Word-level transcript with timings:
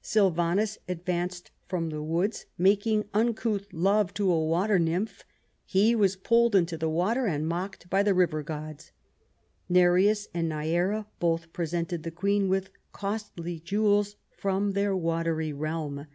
Sylvanus 0.00 0.78
advanced 0.88 1.50
from 1.66 1.90
the 1.90 2.02
woods, 2.02 2.46
making 2.56 3.04
uncouth 3.12 3.66
love 3.74 4.14
to 4.14 4.32
a 4.32 4.42
water 4.42 4.78
nymph; 4.78 5.22
he 5.66 5.94
was 5.94 6.16
pulled 6.16 6.56
into 6.56 6.78
the 6.78 6.88
water 6.88 7.26
and 7.26 7.46
mocked 7.46 7.90
by 7.90 8.02
the 8.02 8.14
river 8.14 8.42
gods. 8.42 8.92
Nereus 9.68 10.28
and 10.32 10.48
Neaera 10.50 11.04
both 11.20 11.52
presented 11.52 12.04
the 12.04 12.10
Queen 12.10 12.48
with 12.48 12.70
costly 12.92 13.60
jewels 13.60 14.16
from 14.30 14.70
their 14.70 14.96
watery 14.96 15.52
realm. 15.52 16.06